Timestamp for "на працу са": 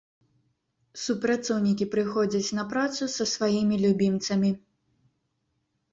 2.61-3.23